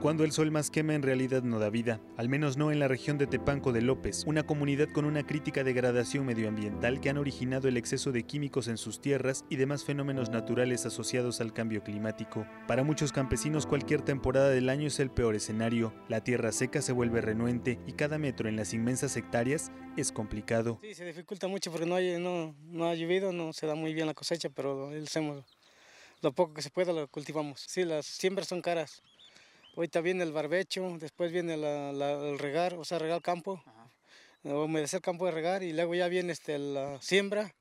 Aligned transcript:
Cuando 0.00 0.24
el 0.24 0.32
sol 0.32 0.50
más 0.50 0.70
quema 0.70 0.94
en 0.94 1.02
realidad 1.02 1.42
no 1.42 1.58
da 1.58 1.68
vida, 1.68 2.00
al 2.16 2.30
menos 2.30 2.56
no 2.56 2.72
en 2.72 2.78
la 2.78 2.88
región 2.88 3.18
de 3.18 3.26
Tepanco 3.26 3.70
de 3.70 3.82
López, 3.82 4.24
una 4.26 4.46
comunidad 4.46 4.88
con 4.88 5.04
una 5.04 5.26
crítica 5.26 5.62
degradación 5.62 6.24
medioambiental 6.24 7.02
que 7.02 7.10
han 7.10 7.18
originado 7.18 7.68
el 7.68 7.76
exceso 7.76 8.10
de 8.10 8.22
químicos 8.22 8.68
en 8.68 8.78
sus 8.78 9.02
tierras 9.02 9.44
y 9.50 9.56
demás 9.56 9.84
fenómenos 9.84 10.30
naturales 10.30 10.86
asociados 10.86 11.42
al 11.42 11.52
cambio 11.52 11.82
climático. 11.82 12.46
Para 12.66 12.82
muchos 12.82 13.12
campesinos 13.12 13.66
cualquier 13.66 14.00
temporada 14.00 14.48
del 14.48 14.70
año 14.70 14.86
es 14.86 15.00
el 15.00 15.10
peor 15.10 15.34
escenario, 15.34 15.92
la 16.08 16.24
tierra 16.24 16.50
seca 16.50 16.80
se 16.80 16.92
vuelve 16.92 17.20
renuente 17.20 17.78
y 17.86 17.92
cada 17.92 18.16
metro 18.16 18.48
en 18.48 18.56
las 18.56 18.72
inmensas 18.72 19.18
hectáreas 19.18 19.70
es 19.98 20.12
complicado. 20.12 20.78
Sí, 20.80 20.94
se 20.94 21.04
dificulta 21.04 21.46
mucho 21.46 21.70
porque 21.70 21.86
no, 21.86 21.96
hay, 21.96 22.18
no, 22.18 22.54
no 22.70 22.88
ha 22.88 22.94
llovido, 22.94 23.34
no 23.34 23.52
se 23.52 23.66
da 23.66 23.74
muy 23.74 23.92
bien 23.92 24.06
la 24.06 24.14
cosecha, 24.14 24.48
pero 24.48 24.92
hacemos 25.04 25.44
lo 26.22 26.32
poco 26.32 26.54
que 26.54 26.62
se 26.62 26.70
pueda 26.70 26.94
lo 26.94 27.06
cultivamos. 27.06 27.60
Sí, 27.60 27.84
las 27.84 28.06
siembras 28.06 28.48
son 28.48 28.62
caras. 28.62 29.02
Ahorita 29.76 30.00
viene 30.00 30.24
el 30.24 30.32
barbecho, 30.32 30.96
después 30.98 31.32
viene 31.32 31.54
el 31.54 32.38
regar, 32.38 32.74
o 32.74 32.84
sea, 32.84 32.98
regar 32.98 33.16
el 33.16 33.22
campo, 33.22 33.62
humedecer 34.42 34.98
el 34.98 35.02
campo 35.02 35.26
de 35.26 35.32
regar 35.32 35.62
y 35.62 35.72
luego 35.72 35.94
ya 35.94 36.08
viene 36.08 36.32
este, 36.32 36.58
la 36.58 37.00
siembra 37.00 37.54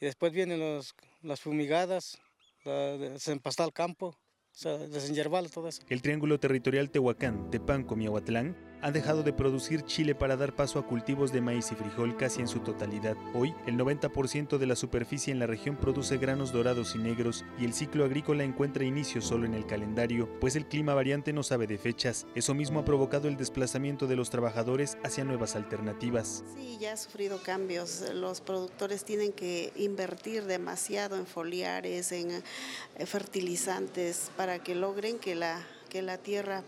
y 0.00 0.06
después 0.06 0.32
vienen 0.32 0.60
los, 0.60 0.94
las 1.22 1.40
fumigadas, 1.40 2.18
la, 2.64 2.96
desempastar 2.96 3.66
el 3.66 3.72
campo, 3.72 4.06
o 4.06 4.16
sea, 4.52 4.78
desenyerbar 4.78 5.48
todo 5.50 5.68
eso. 5.68 5.82
El 5.88 6.02
triángulo 6.02 6.40
territorial 6.40 6.90
Tehuacán, 6.90 7.50
Tepanco, 7.50 7.96
Miahuatlán 7.96 8.71
han 8.82 8.92
dejado 8.92 9.22
de 9.22 9.32
producir 9.32 9.82
chile 9.84 10.14
para 10.14 10.36
dar 10.36 10.54
paso 10.54 10.78
a 10.78 10.86
cultivos 10.86 11.32
de 11.32 11.40
maíz 11.40 11.70
y 11.70 11.76
frijol 11.76 12.16
casi 12.16 12.40
en 12.40 12.48
su 12.48 12.58
totalidad. 12.58 13.16
Hoy, 13.32 13.54
el 13.66 13.78
90% 13.78 14.58
de 14.58 14.66
la 14.66 14.76
superficie 14.76 15.32
en 15.32 15.38
la 15.38 15.46
región 15.46 15.76
produce 15.76 16.18
granos 16.18 16.52
dorados 16.52 16.96
y 16.96 16.98
negros 16.98 17.44
y 17.58 17.64
el 17.64 17.74
ciclo 17.74 18.04
agrícola 18.04 18.42
encuentra 18.42 18.84
inicio 18.84 19.22
solo 19.22 19.46
en 19.46 19.54
el 19.54 19.66
calendario, 19.66 20.28
pues 20.40 20.56
el 20.56 20.66
clima 20.66 20.94
variante 20.94 21.32
no 21.32 21.44
sabe 21.44 21.68
de 21.68 21.78
fechas. 21.78 22.26
Eso 22.34 22.54
mismo 22.54 22.80
ha 22.80 22.84
provocado 22.84 23.28
el 23.28 23.36
desplazamiento 23.36 24.08
de 24.08 24.16
los 24.16 24.30
trabajadores 24.30 24.98
hacia 25.04 25.24
nuevas 25.24 25.54
alternativas. 25.54 26.42
Sí, 26.56 26.78
ya 26.80 26.92
ha 26.92 26.96
sufrido 26.96 27.38
cambios. 27.40 28.02
Los 28.12 28.40
productores 28.40 29.04
tienen 29.04 29.32
que 29.32 29.72
invertir 29.76 30.44
demasiado 30.44 31.16
en 31.16 31.26
foliares, 31.26 32.10
en 32.10 32.30
eh, 32.32 33.06
fertilizantes 33.06 34.30
para 34.36 34.58
que 34.58 34.74
logren 34.74 35.18
que 35.18 35.36
la, 35.36 35.64
que 35.88 36.02
la 36.02 36.18
tierra 36.18 36.64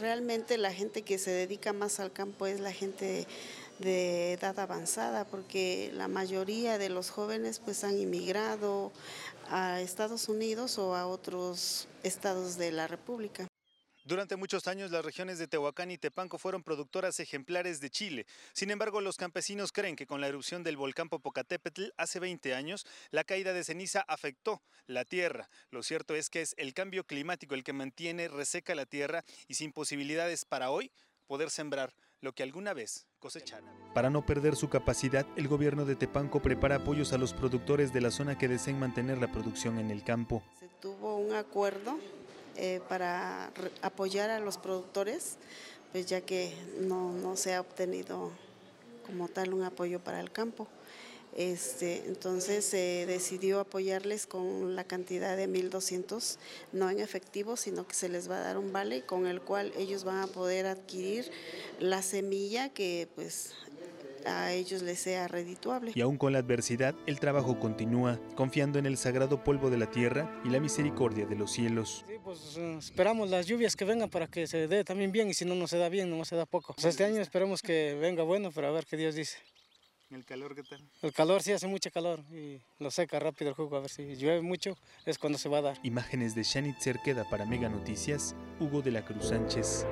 Realmente 0.00 0.58
la 0.58 0.72
gente 0.72 1.02
que 1.02 1.18
se 1.18 1.30
dedica 1.30 1.72
más 1.72 2.00
al 2.00 2.12
campo 2.12 2.46
es 2.46 2.60
la 2.60 2.72
gente 2.72 3.26
de 3.78 4.34
edad 4.34 4.58
avanzada, 4.58 5.24
porque 5.24 5.90
la 5.94 6.08
mayoría 6.08 6.78
de 6.78 6.88
los 6.88 7.10
jóvenes 7.10 7.58
pues 7.58 7.84
han 7.84 7.98
inmigrado 7.98 8.92
a 9.50 9.80
Estados 9.80 10.28
Unidos 10.28 10.78
o 10.78 10.94
a 10.94 11.06
otros 11.06 11.88
estados 12.02 12.56
de 12.56 12.72
la 12.72 12.86
República. 12.86 13.51
Durante 14.04 14.34
muchos 14.34 14.66
años 14.66 14.90
las 14.90 15.04
regiones 15.04 15.38
de 15.38 15.46
Tehuacán 15.46 15.92
y 15.92 15.98
Tepanco 15.98 16.36
fueron 16.36 16.64
productoras 16.64 17.20
ejemplares 17.20 17.80
de 17.80 17.88
Chile. 17.88 18.26
Sin 18.52 18.72
embargo, 18.72 19.00
los 19.00 19.16
campesinos 19.16 19.70
creen 19.70 19.94
que 19.94 20.08
con 20.08 20.20
la 20.20 20.26
erupción 20.26 20.64
del 20.64 20.76
volcán 20.76 21.08
Popocatépetl 21.08 21.90
hace 21.96 22.18
20 22.18 22.52
años, 22.54 22.84
la 23.10 23.22
caída 23.22 23.52
de 23.52 23.62
ceniza 23.62 24.04
afectó 24.08 24.60
la 24.86 25.04
tierra. 25.04 25.48
Lo 25.70 25.84
cierto 25.84 26.16
es 26.16 26.30
que 26.30 26.40
es 26.40 26.54
el 26.58 26.74
cambio 26.74 27.04
climático 27.04 27.54
el 27.54 27.62
que 27.62 27.72
mantiene 27.72 28.26
reseca 28.26 28.74
la 28.74 28.86
tierra 28.86 29.24
y 29.46 29.54
sin 29.54 29.72
posibilidades 29.72 30.44
para 30.44 30.70
hoy 30.70 30.90
poder 31.28 31.50
sembrar 31.50 31.94
lo 32.20 32.34
que 32.34 32.42
alguna 32.42 32.74
vez 32.74 33.06
cosecharon. 33.20 33.70
Para 33.94 34.10
no 34.10 34.26
perder 34.26 34.56
su 34.56 34.68
capacidad, 34.68 35.26
el 35.36 35.46
gobierno 35.46 35.84
de 35.84 35.94
Tepanco 35.94 36.42
prepara 36.42 36.76
apoyos 36.76 37.12
a 37.12 37.18
los 37.18 37.34
productores 37.34 37.92
de 37.92 38.00
la 38.00 38.10
zona 38.10 38.36
que 38.36 38.48
deseen 38.48 38.80
mantener 38.80 39.18
la 39.18 39.30
producción 39.30 39.78
en 39.78 39.90
el 39.92 40.02
campo. 40.02 40.42
Se 40.58 40.68
tuvo 40.80 41.18
un 41.18 41.34
acuerdo 41.34 41.98
eh, 42.56 42.80
para 42.88 43.50
apoyar 43.82 44.30
a 44.30 44.40
los 44.40 44.58
productores, 44.58 45.36
pues 45.92 46.06
ya 46.06 46.20
que 46.20 46.54
no, 46.80 47.12
no, 47.12 47.36
se 47.36 47.54
ha 47.54 47.60
obtenido 47.60 48.30
como 49.06 49.28
tal 49.28 49.54
un 49.54 49.62
apoyo 49.62 50.00
para 50.00 50.20
el 50.20 50.30
campo. 50.30 50.68
Este, 51.34 52.04
entonces 52.06 52.64
se 52.64 53.06
decidió 53.06 53.60
apoyarles 53.60 54.26
con 54.26 54.76
la 54.76 54.84
cantidad 54.84 55.34
de 55.34 55.48
1.200, 55.48 56.36
no 56.72 56.90
en 56.90 57.00
efectivo, 57.00 57.56
sino 57.56 57.86
que 57.86 57.94
se 57.94 58.10
les 58.10 58.30
va 58.30 58.36
a 58.36 58.40
dar 58.40 58.58
un 58.58 58.70
vale 58.70 59.02
con 59.06 59.26
el 59.26 59.40
cual 59.40 59.72
ellos 59.78 60.04
van 60.04 60.18
a 60.18 60.26
poder 60.26 60.66
adquirir 60.66 61.30
la 61.80 62.02
semilla 62.02 62.68
que 62.68 63.08
pues 63.14 63.54
a 64.26 64.52
ellos 64.52 64.82
les 64.82 64.98
sea 64.98 65.28
redituable. 65.28 65.92
Y 65.94 66.00
aún 66.00 66.16
con 66.16 66.32
la 66.32 66.38
adversidad, 66.38 66.94
el 67.06 67.20
trabajo 67.20 67.58
continúa, 67.58 68.20
confiando 68.34 68.78
en 68.78 68.86
el 68.86 68.96
sagrado 68.96 69.42
polvo 69.44 69.70
de 69.70 69.78
la 69.78 69.90
tierra 69.90 70.40
y 70.44 70.48
la 70.48 70.60
misericordia 70.60 71.26
de 71.26 71.36
los 71.36 71.52
cielos. 71.52 72.04
Sí, 72.08 72.14
pues 72.22 72.56
eh, 72.56 72.76
esperamos 72.78 73.30
las 73.30 73.46
lluvias 73.46 73.76
que 73.76 73.84
vengan 73.84 74.10
para 74.10 74.26
que 74.26 74.46
se 74.46 74.68
dé 74.68 74.84
también 74.84 75.12
bien 75.12 75.28
y 75.28 75.34
si 75.34 75.44
no, 75.44 75.54
no 75.54 75.66
se 75.66 75.78
da 75.78 75.88
bien, 75.88 76.16
no 76.16 76.24
se 76.24 76.36
da 76.36 76.46
poco. 76.46 76.74
Pues 76.74 76.86
este 76.86 77.04
año 77.04 77.20
esperemos 77.20 77.62
que 77.62 77.94
venga 77.94 78.22
bueno, 78.22 78.50
pero 78.54 78.68
a 78.68 78.70
ver 78.70 78.86
qué 78.86 78.96
Dios 78.96 79.14
dice. 79.14 79.38
¿El 80.10 80.26
calor 80.26 80.54
qué 80.54 80.62
tal? 80.62 80.86
El 81.00 81.12
calor 81.12 81.42
sí 81.42 81.52
hace 81.52 81.66
mucho 81.66 81.90
calor 81.90 82.20
y 82.30 82.60
lo 82.78 82.90
seca 82.90 83.18
rápido 83.18 83.48
el 83.48 83.54
jugo. 83.54 83.76
A 83.76 83.80
ver 83.80 83.88
si 83.88 84.14
llueve 84.14 84.42
mucho 84.42 84.76
es 85.06 85.16
cuando 85.16 85.38
se 85.38 85.48
va 85.48 85.58
a 85.58 85.62
dar. 85.62 85.78
Imágenes 85.82 86.34
de 86.34 86.42
Shanit 86.42 86.78
Cerqueda 86.80 87.24
para 87.30 87.46
Mega 87.46 87.70
Noticias, 87.70 88.36
Hugo 88.60 88.82
de 88.82 88.90
la 88.90 89.06
Cruz 89.06 89.28
Sánchez. 89.28 89.86